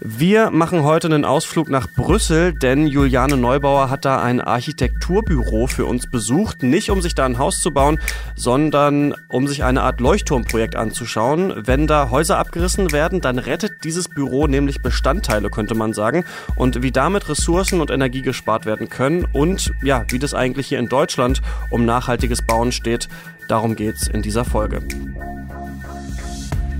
[0.00, 5.86] Wir machen heute einen Ausflug nach Brüssel, denn Juliane Neubauer hat da ein Architekturbüro für
[5.86, 6.64] uns besucht.
[6.64, 8.00] Nicht um sich da ein Haus zu bauen,
[8.34, 11.54] sondern um sich eine Art Leuchtturmprojekt anzuschauen.
[11.64, 16.24] Wenn da Häuser abgerissen werden, dann rettet dieses Büro nämlich Bestandteile, könnte man sagen.
[16.56, 20.80] Und wie damit Ressourcen und Energie gespart werden können und ja, wie das eigentlich hier
[20.80, 21.40] in Deutschland
[21.70, 23.08] um nachhaltiges Bauen steht,
[23.46, 24.82] darum geht's in dieser Folge.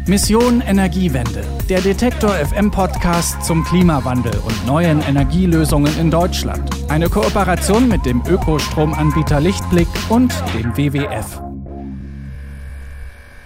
[0.06, 6.68] Mission Energiewende, der Detektor FM Podcast zum Klimawandel und neuen Energielösungen in Deutschland.
[6.90, 11.40] Eine Kooperation mit dem Ökostromanbieter Lichtblick und dem WWF.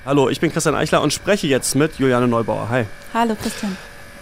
[0.05, 2.69] Hallo, ich bin Christian Eichler und spreche jetzt mit Juliane Neubauer.
[2.69, 2.87] Hi.
[3.15, 3.77] Hallo Christian.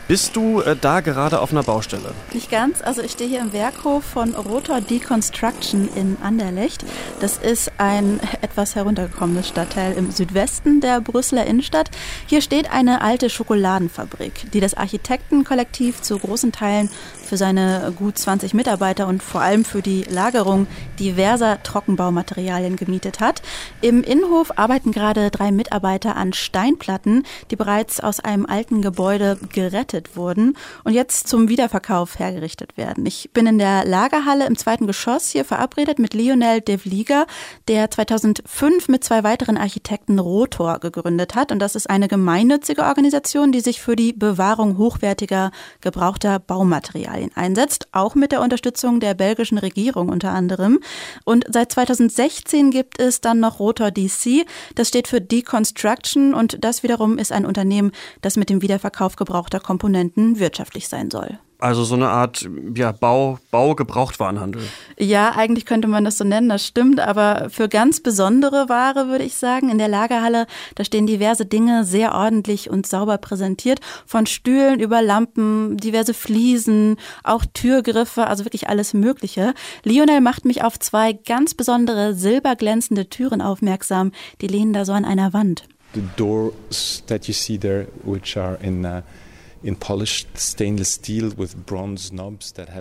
[0.08, 2.14] Bist du äh, da gerade auf einer Baustelle?
[2.32, 2.80] Nicht ganz.
[2.80, 6.84] Also ich stehe hier im Werkhof von Rotor Deconstruction in Anderlecht.
[7.18, 11.90] Das ist ein etwas heruntergekommenes Stadtteil im Südwesten der Brüsseler Innenstadt.
[12.26, 16.88] Hier steht eine alte Schokoladenfabrik, die das Architektenkollektiv zu großen Teilen
[17.26, 20.66] für seine gut 20 Mitarbeiter und vor allem für die Lagerung
[20.98, 23.42] diverser Trockenbaumaterialien gemietet hat.
[23.80, 30.16] Im Innenhof arbeiten gerade drei Mitarbeiter an Steinplatten, die bereits aus einem alten Gebäude gerettet
[30.16, 33.04] wurden und jetzt zum Wiederverkauf hergerichtet werden.
[33.06, 37.26] Ich bin in der Lagerhalle im zweiten Geschoss hier verabredet mit Lionel Devliga,
[37.68, 41.50] der 2005 mit zwei weiteren Architekten Rotor gegründet hat.
[41.50, 47.88] Und das ist eine gemeinnützige Organisation, die sich für die Bewahrung hochwertiger gebrauchter Baumaterialien einsetzt,
[47.92, 50.80] auch mit der Unterstützung der belgischen Regierung unter anderem.
[51.24, 54.46] Und seit 2016 gibt es dann noch Rotor DC.
[54.74, 57.92] Das steht für Deconstruction und das wiederum ist ein Unternehmen,
[58.22, 61.38] das mit dem Wiederverkauf gebrauchter Komponenten wirtschaftlich sein soll.
[61.66, 64.62] Also so eine Art ja, Bau, Bau-Gebrauchtwarenhandel.
[65.00, 67.00] Ja, eigentlich könnte man das so nennen, das stimmt.
[67.00, 71.82] Aber für ganz besondere Ware würde ich sagen, in der Lagerhalle, da stehen diverse Dinge
[71.82, 73.80] sehr ordentlich und sauber präsentiert.
[74.06, 79.52] Von Stühlen über Lampen, diverse Fliesen, auch Türgriffe, also wirklich alles Mögliche.
[79.82, 84.12] Lionel macht mich auf zwei ganz besondere silberglänzende Türen aufmerksam.
[84.40, 85.64] Die lehnen da so an einer Wand.
[85.94, 89.02] The doors that you see there, which are in uh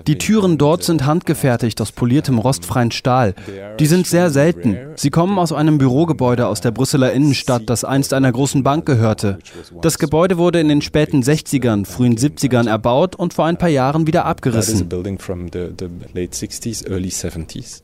[0.07, 3.34] die Türen dort sind handgefertigt aus poliertem rostfreien Stahl.
[3.79, 4.78] Die sind sehr selten.
[4.96, 9.40] Sie kommen aus einem Bürogebäude aus der Brüsseler Innenstadt, das einst einer großen Bank gehörte.
[9.81, 14.07] Das Gebäude wurde in den späten 60ern, frühen 70ern erbaut und vor ein paar Jahren
[14.07, 14.90] wieder abgerissen.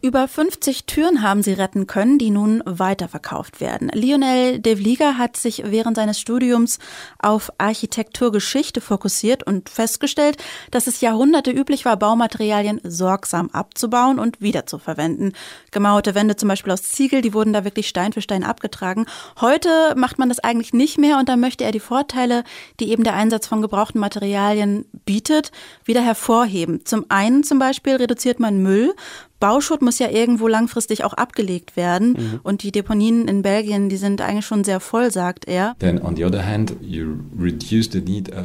[0.02, 3.90] Über 50 Türen haben sie retten können, die nun weiterverkauft werden.
[3.94, 6.80] Lionel Devliga hat sich während seines Studiums
[7.20, 10.36] auf Architekturgeschichte fokussiert und festgestellt,
[10.70, 15.32] dass es Jahrhunderte üblich war, Baumaterialien sorgsam abzubauen und wiederzuverwenden.
[15.72, 19.06] Gemauerte Wände zum Beispiel aus Ziegel, die wurden da wirklich Stein für Stein abgetragen.
[19.40, 22.44] Heute macht man das eigentlich nicht mehr und da möchte er die Vorteile,
[22.82, 25.54] die eben der Einsatz von gebrauchten Materialien bietet,
[25.86, 26.84] wieder hervorheben.
[26.84, 28.94] Zum einen zum Beispiel reduziert man Müll,
[29.42, 32.14] Bauschutt muss ja irgendwo langfristig auch abgelegt werden.
[32.14, 32.40] Mhm.
[32.44, 35.76] Und die Deponien in Belgien, die sind eigentlich schon sehr voll, sagt er.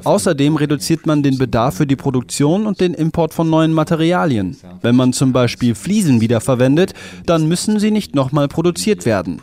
[0.02, 4.56] Außerdem reduziert man den Bedarf für die Produktion und den Import von neuen Materialien.
[4.82, 6.94] Wenn man zum Beispiel Fliesen wiederverwendet,
[7.26, 9.42] dann müssen sie nicht nochmal produziert werden.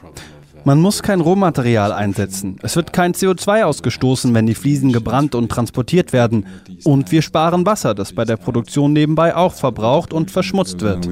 [0.65, 2.57] Man muss kein Rohmaterial einsetzen.
[2.63, 6.45] Es wird kein CO2 ausgestoßen, wenn die Fliesen gebrannt und transportiert werden.
[6.85, 11.05] Und wir sparen Wasser, das bei der Produktion nebenbei auch verbraucht und verschmutzt wird.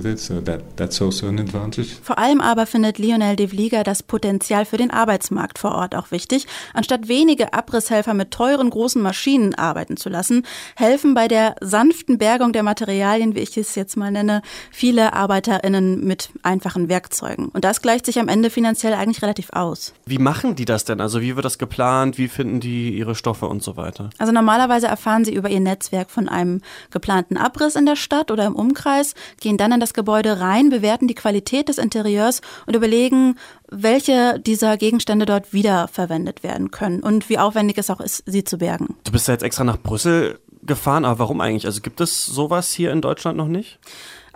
[2.01, 6.12] Vor allem aber findet Lionel de Vlieger das Potenzial für den Arbeitsmarkt vor Ort auch
[6.12, 6.47] wichtig.
[6.73, 10.44] Anstatt wenige Abrisshelfer mit teuren großen Maschinen arbeiten zu lassen,
[10.78, 16.06] helfen bei der sanften Bergung der Materialien, wie ich es jetzt mal nenne, viele ArbeiterInnen
[16.06, 17.50] mit einfachen Werkzeugen.
[17.50, 19.94] Und das gleicht sich am Ende finanziell eigentlich relativ relativ aus.
[20.06, 21.02] Wie machen die das denn?
[21.02, 22.18] Also wie wird das geplant?
[22.18, 24.09] Wie finden die ihre Stoffe und so weiter?
[24.18, 28.46] Also normalerweise erfahren sie über ihr Netzwerk von einem geplanten Abriss in der Stadt oder
[28.46, 33.35] im Umkreis, gehen dann in das Gebäude rein, bewerten die Qualität des Interieurs und überlegen,
[33.69, 38.57] welche dieser Gegenstände dort wiederverwendet werden können und wie aufwendig es auch ist, sie zu
[38.57, 38.96] bergen.
[39.03, 41.66] Du bist ja jetzt extra nach Brüssel gefahren, aber warum eigentlich?
[41.66, 43.80] Also gibt es sowas hier in Deutschland noch nicht?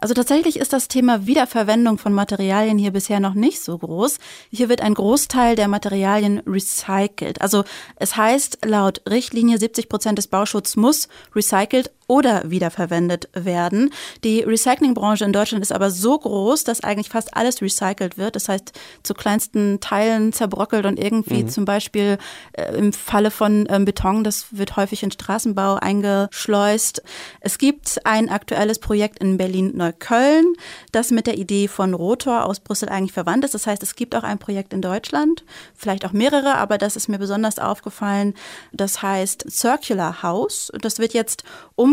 [0.06, 4.20] Also tatsächlich ist das Thema Wiederverwendung von Materialien hier bisher noch nicht so groß.
[4.52, 7.42] Hier wird ein Großteil der Materialien recycelt.
[7.42, 7.64] Also
[7.96, 13.92] es heißt laut Richtlinie 70 Prozent des Bauschutzes muss recycelt oder wiederverwendet werden.
[14.24, 18.36] Die Recyclingbranche in Deutschland ist aber so groß, dass eigentlich fast alles recycelt wird.
[18.36, 18.74] Das heißt,
[19.04, 21.50] zu kleinsten Teilen zerbröckelt und irgendwie mhm.
[21.50, 22.18] zum Beispiel
[22.54, 27.02] äh, im Falle von ähm, Beton, das wird häufig in Straßenbau eingeschleust.
[27.40, 30.54] Es gibt ein aktuelles Projekt in Berlin-Neukölln,
[30.92, 33.54] das mit der Idee von Rotor aus Brüssel eigentlich verwandt ist.
[33.54, 35.44] Das heißt, es gibt auch ein Projekt in Deutschland,
[35.76, 38.36] vielleicht auch mehrere, aber das ist mir besonders aufgefallen.
[38.72, 40.72] Das heißt Circular House.
[40.82, 41.44] Das wird jetzt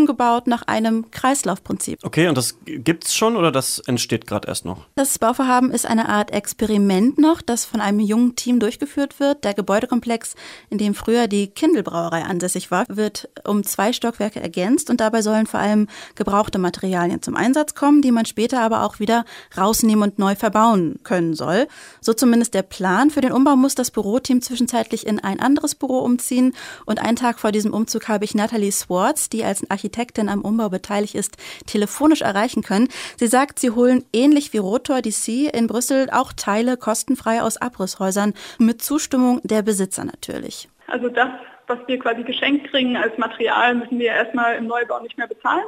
[0.02, 2.00] umgebaut nach einem Kreislaufprinzip.
[2.02, 4.86] Okay, und das gibt's schon oder das entsteht gerade erst noch?
[4.96, 9.44] Das Bauvorhaben ist eine Art Experiment noch, das von einem jungen Team durchgeführt wird.
[9.44, 10.34] Der Gebäudekomplex,
[10.70, 15.46] in dem früher die Kindelbrauerei ansässig war, wird um zwei Stockwerke ergänzt und dabei sollen
[15.46, 19.24] vor allem gebrauchte Materialien zum Einsatz kommen, die man später aber auch wieder
[19.56, 21.68] rausnehmen und neu verbauen können soll.
[22.00, 23.10] So zumindest der Plan.
[23.10, 26.54] Für den Umbau muss das Büroteam zwischenzeitlich in ein anderes Büro umziehen
[26.86, 29.91] und einen Tag vor diesem Umzug habe ich Natalie Swartz, die als Architektin
[30.28, 31.36] am Umbau beteiligt ist,
[31.66, 32.88] telefonisch erreichen können.
[33.16, 38.34] Sie sagt, sie holen ähnlich wie Rotor DC in Brüssel auch Teile kostenfrei aus Abrisshäusern
[38.58, 40.68] mit Zustimmung der Besitzer natürlich.
[40.86, 41.30] Also das,
[41.66, 45.64] was wir quasi geschenkt kriegen als Material, müssen wir erstmal im Neubau nicht mehr bezahlen.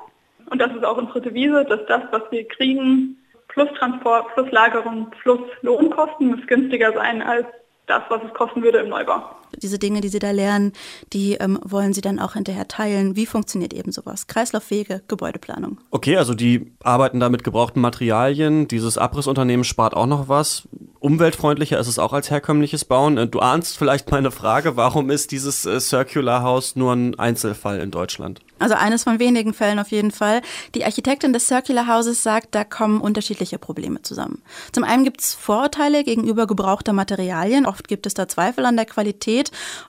[0.50, 3.16] Und das ist auch unsere Devise, dass das, was wir kriegen,
[3.48, 7.46] plus Transport, plus Lagerung, plus Lohnkosten, muss günstiger sein als
[7.86, 9.22] das, was es kosten würde im Neubau.
[9.62, 10.72] Diese Dinge, die Sie da lernen,
[11.12, 13.16] die ähm, wollen Sie dann auch hinterher teilen.
[13.16, 14.26] Wie funktioniert eben sowas?
[14.26, 15.78] Kreislauffähige Gebäudeplanung.
[15.90, 18.68] Okay, also die arbeiten da mit gebrauchten Materialien.
[18.68, 20.68] Dieses Abrissunternehmen spart auch noch was.
[21.00, 23.18] Umweltfreundlicher ist es auch als herkömmliches Bauen.
[23.18, 27.80] Äh, du ahnst vielleicht meine Frage, warum ist dieses äh, Circular House nur ein Einzelfall
[27.80, 28.40] in Deutschland?
[28.58, 30.40] Also eines von wenigen Fällen auf jeden Fall.
[30.74, 34.40] Die Architektin des Circular Houses sagt, da kommen unterschiedliche Probleme zusammen.
[34.72, 37.66] Zum einen gibt es Vorurteile gegenüber gebrauchter Materialien.
[37.66, 39.43] Oft gibt es da Zweifel an der Qualität,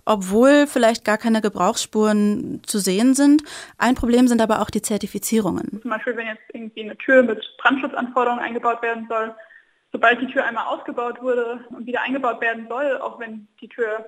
[0.05, 3.43] obwohl vielleicht gar keine Gebrauchsspuren zu sehen sind.
[3.77, 5.79] Ein Problem sind aber auch die Zertifizierungen.
[5.81, 9.35] Zum Beispiel, wenn jetzt irgendwie eine Tür mit Brandschutzanforderungen eingebaut werden soll,
[9.91, 14.05] sobald die Tür einmal ausgebaut wurde und wieder eingebaut werden soll, auch wenn die Tür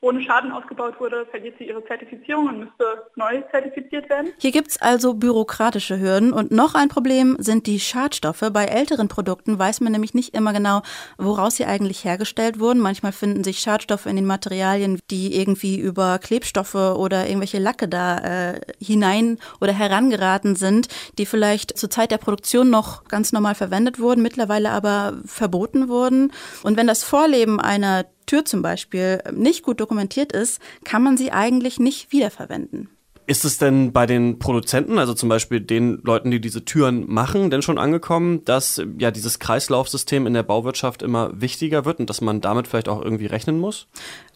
[0.00, 4.32] ohne Schaden ausgebaut wurde, verliert sie ihre Zertifizierung und müsste neu zertifiziert werden.
[4.38, 6.34] Hier gibt es also bürokratische Hürden.
[6.34, 8.44] Und noch ein Problem sind die Schadstoffe.
[8.52, 10.82] Bei älteren Produkten weiß man nämlich nicht immer genau,
[11.16, 12.80] woraus sie eigentlich hergestellt wurden.
[12.80, 18.18] Manchmal finden sich Schadstoffe in den Materialien, die irgendwie über Klebstoffe oder irgendwelche Lacke da
[18.52, 20.88] äh, hinein oder herangeraten sind,
[21.18, 26.32] die vielleicht zur Zeit der Produktion noch ganz normal verwendet wurden, mittlerweile aber verboten wurden.
[26.62, 31.32] Und wenn das Vorleben einer Tür zum Beispiel nicht gut dokumentiert ist, kann man sie
[31.32, 32.88] eigentlich nicht wiederverwenden.
[33.28, 37.50] Ist es denn bei den Produzenten, also zum Beispiel den Leuten, die diese Türen machen,
[37.50, 42.20] denn schon angekommen, dass ja dieses Kreislaufsystem in der Bauwirtschaft immer wichtiger wird und dass
[42.20, 43.88] man damit vielleicht auch irgendwie rechnen muss?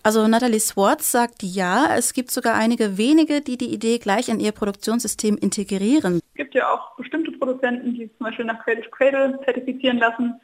[0.02, 4.40] Also Natalie Swartz sagt ja, es gibt sogar einige wenige, die die Idee gleich in
[4.40, 6.16] ihr Produktionssystem integrieren.
[6.16, 10.34] Es gibt ja auch bestimmte Produzenten, die zum Beispiel nach Cradle to Cradle zertifizieren lassen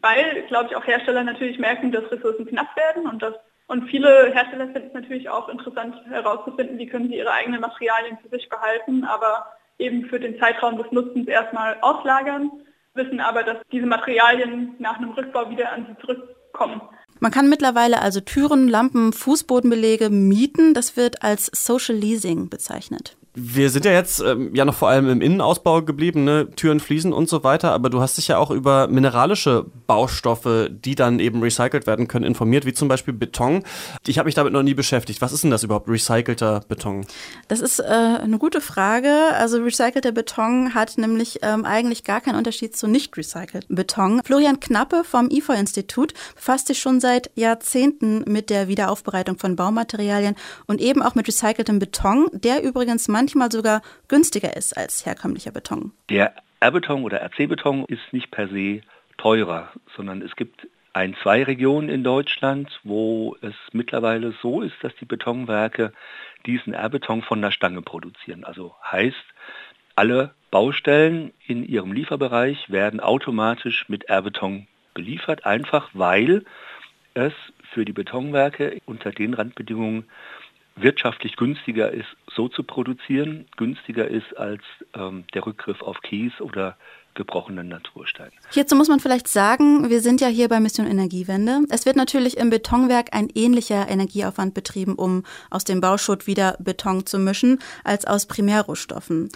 [0.00, 3.34] weil, glaube ich, auch Hersteller natürlich merken, dass Ressourcen knapp werden und das
[3.70, 8.18] und viele Hersteller finden es natürlich auch interessant herauszufinden, wie können sie ihre eigenen Materialien
[8.20, 9.46] für sich behalten, aber
[9.78, 12.50] eben für den Zeitraum des Nutzens erstmal auslagern,
[12.94, 16.82] wissen aber, dass diese Materialien nach einem Rückbau wieder an sie zurückkommen.
[17.20, 20.74] Man kann mittlerweile also Türen, Lampen, Fußbodenbelege mieten.
[20.74, 25.08] Das wird als Social Leasing bezeichnet wir sind ja jetzt ähm, ja noch vor allem
[25.08, 26.50] im Innenausbau geblieben, ne?
[26.56, 30.96] Türen, Fliesen und so weiter, aber du hast dich ja auch über mineralische Baustoffe, die
[30.96, 33.62] dann eben recycelt werden können, informiert, wie zum Beispiel Beton.
[34.06, 35.20] Ich habe mich damit noch nie beschäftigt.
[35.20, 37.06] Was ist denn das überhaupt, recycelter Beton?
[37.46, 39.12] Das ist äh, eine gute Frage.
[39.34, 44.22] Also recycelter Beton hat nämlich ähm, eigentlich gar keinen Unterschied zu nicht recyceltem Beton.
[44.24, 50.34] Florian Knappe vom IFO-Institut befasst sich schon seit Jahrzehnten mit der Wiederaufbereitung von Baumaterialien
[50.66, 55.50] und eben auch mit recyceltem Beton, der übrigens manchmal manchmal sogar günstiger ist als herkömmlicher
[55.50, 55.92] Beton.
[56.08, 58.80] Der R-Beton oder RC-Beton ist nicht per se
[59.18, 64.94] teurer, sondern es gibt ein, zwei Regionen in Deutschland, wo es mittlerweile so ist, dass
[64.96, 65.92] die Betonwerke
[66.46, 68.44] diesen R-Beton von der Stange produzieren.
[68.44, 69.26] Also heißt,
[69.96, 76.44] alle Baustellen in ihrem Lieferbereich werden automatisch mit R-Beton beliefert, einfach weil
[77.12, 77.34] es
[77.74, 80.06] für die Betonwerke unter den Randbedingungen
[80.76, 84.62] wirtschaftlich günstiger ist, so zu produzieren, günstiger ist als
[84.94, 86.76] ähm, der Rückgriff auf Kies oder
[87.14, 88.30] gebrochenen Naturstein.
[88.50, 91.60] Hierzu muss man vielleicht sagen, wir sind ja hier bei Mission Energiewende.
[91.68, 97.06] Es wird natürlich im Betonwerk ein ähnlicher Energieaufwand betrieben, um aus dem Bauschutt wieder Beton
[97.06, 99.30] zu mischen, als aus Primärrohstoffen.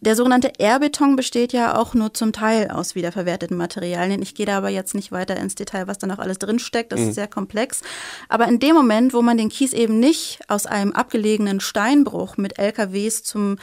[0.00, 4.22] Der sogenannte R-Beton besteht ja auch nur zum Teil aus wiederverwerteten Materialien.
[4.22, 6.92] Ich gehe da aber jetzt nicht weiter ins Detail, was da noch alles drinsteckt.
[6.92, 7.08] Das mhm.
[7.08, 7.82] ist sehr komplex.
[8.28, 12.58] Aber in dem Moment, wo man den Kies eben nicht aus einem abgelegenen Steinbruch mit
[12.58, 13.56] LKWs zum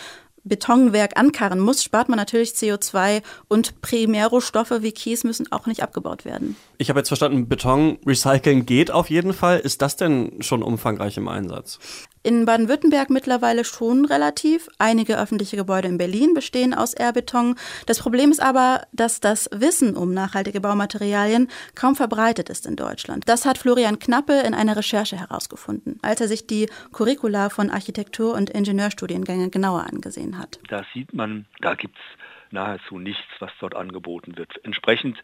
[0.44, 6.24] Betonwerk ankarren muss, spart man natürlich CO2 und Primärrohstoffe wie Kies müssen auch nicht abgebaut
[6.24, 6.56] werden.
[6.78, 9.60] Ich habe jetzt verstanden, Beton recyceln geht auf jeden Fall.
[9.60, 11.80] Ist das denn schon umfangreich im Einsatz?
[12.26, 14.68] In Baden-Württemberg mittlerweile schon relativ.
[14.80, 17.54] Einige öffentliche Gebäude in Berlin bestehen aus Airbeton.
[17.86, 23.30] Das Problem ist aber, dass das Wissen um nachhaltige Baumaterialien kaum verbreitet ist in Deutschland.
[23.30, 28.34] Das hat Florian Knappe in einer Recherche herausgefunden, als er sich die Curricula von Architektur-
[28.34, 30.58] und Ingenieurstudiengängen genauer angesehen hat.
[30.68, 34.60] Da sieht man, da gibt es nahezu nichts, was dort angeboten wird.
[34.64, 35.22] Entsprechend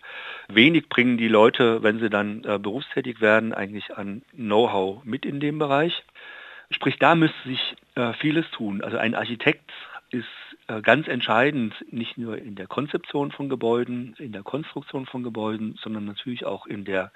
[0.49, 5.39] wenig bringen die Leute, wenn sie dann äh, berufstätig werden, eigentlich an Know-how mit in
[5.39, 6.03] dem Bereich.
[6.71, 8.81] Sprich, da müsste sich äh, vieles tun.
[8.81, 9.71] Also ein Architekt
[10.09, 10.25] ist
[10.79, 16.05] ganz entscheidend, nicht nur in der Konzeption von Gebäuden, in der Konstruktion von Gebäuden, sondern
[16.05, 17.11] natürlich auch in der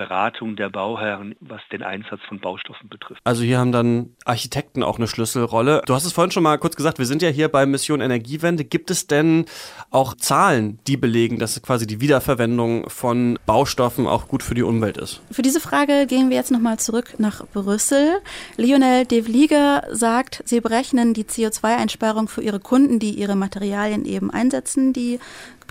[0.00, 3.20] Beratung der Bauherren, was den Einsatz von Baustoffen betrifft.
[3.24, 5.82] Also hier haben dann Architekten auch eine Schlüsselrolle.
[5.84, 8.64] Du hast es vorhin schon mal kurz gesagt, wir sind ja hier bei Mission Energiewende.
[8.64, 9.44] Gibt es denn
[9.90, 14.96] auch Zahlen, die belegen, dass quasi die Wiederverwendung von Baustoffen auch gut für die Umwelt
[14.96, 15.20] ist?
[15.30, 18.20] Für diese Frage gehen wir jetzt nochmal zurück nach Brüssel.
[18.56, 24.30] Lionel De Vlieger sagt, sie berechnen die CO2-Einsparung für ihre Kunden, die ihre Materialien eben
[24.30, 25.20] einsetzen, die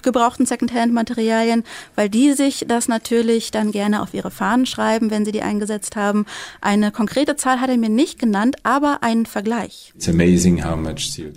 [0.01, 1.63] gebrauchten Secondhand-Materialien,
[1.95, 5.95] weil die sich das natürlich dann gerne auf ihre Fahnen schreiben, wenn sie die eingesetzt
[5.95, 6.25] haben.
[6.61, 9.93] Eine konkrete Zahl hat er mir nicht genannt, aber einen Vergleich.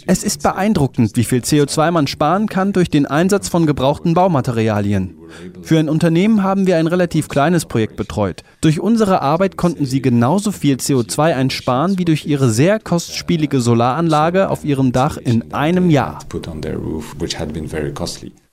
[0.07, 5.16] Es ist beeindruckend, wie viel CO2 man sparen kann durch den Einsatz von gebrauchten Baumaterialien.
[5.62, 8.42] Für ein Unternehmen haben wir ein relativ kleines Projekt betreut.
[8.61, 14.50] Durch unsere Arbeit konnten sie genauso viel CO2 einsparen wie durch ihre sehr kostspielige Solaranlage
[14.50, 16.19] auf ihrem Dach in einem Jahr.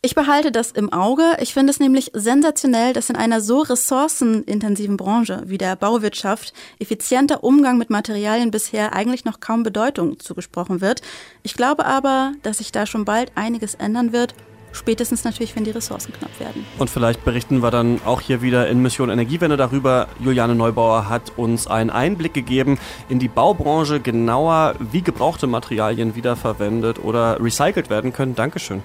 [0.01, 1.24] Ich behalte das im Auge.
[1.41, 7.44] Ich finde es nämlich sensationell, dass in einer so ressourcenintensiven Branche wie der Bauwirtschaft effizienter
[7.44, 11.01] Umgang mit Materialien bisher eigentlich noch kaum Bedeutung zugesprochen wird.
[11.44, 14.34] Ich glaube aber, dass sich da schon bald einiges ändern wird
[14.72, 16.65] Spätestens natürlich, wenn die Ressourcen knapp werden.
[16.77, 20.08] Und vielleicht berichten wir dann auch hier wieder in Mission Energiewende darüber.
[20.20, 22.77] Juliane Neubauer hat uns einen Einblick gegeben
[23.10, 28.36] in die Baubranche, genauer, wie gebrauchte Materialien wiederverwendet oder recycelt werden können.
[28.36, 28.84] Dankeschön.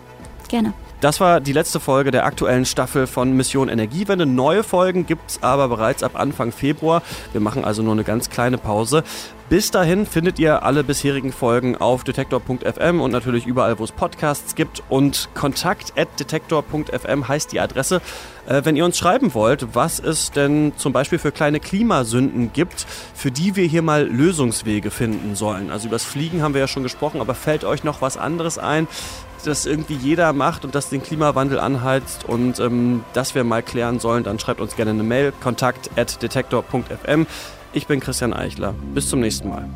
[0.48, 0.72] Gerne.
[1.00, 4.24] Das war die letzte Folge der aktuellen Staffel von Mission Energiewende.
[4.24, 7.02] Neue Folgen gibt es aber bereits ab Anfang Februar.
[7.32, 9.04] Wir machen also nur eine ganz kleine Pause.
[9.50, 14.54] Bis dahin findet ihr alle bisherigen Folgen auf detektor.fm und natürlich überall, wo es Podcasts
[14.54, 14.82] gibt.
[14.88, 18.00] Und kontakt.detektor.fm heißt die Adresse.
[18.46, 22.86] Äh, wenn ihr uns schreiben wollt, was es denn zum Beispiel für kleine Klimasünden gibt,
[23.14, 25.70] für die wir hier mal Lösungswege finden sollen.
[25.70, 28.56] Also über das Fliegen haben wir ja schon gesprochen, aber fällt euch noch was anderes
[28.56, 28.88] ein?
[29.46, 34.00] Das irgendwie jeder macht und das den Klimawandel anheizt und ähm, das wir mal klären
[34.00, 37.26] sollen, dann schreibt uns gerne eine Mail, kontakt at detektor.fm.
[37.72, 38.74] Ich bin Christian Eichler.
[38.94, 39.68] Bis zum nächsten Mal.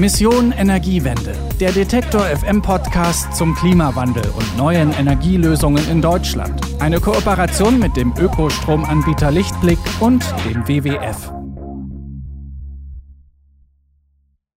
[0.00, 6.58] Mission Energiewende, der Detektor FM Podcast zum Klimawandel und neuen Energielösungen in Deutschland.
[6.80, 11.39] Eine Kooperation mit dem Ökostromanbieter Lichtblick und dem WWF.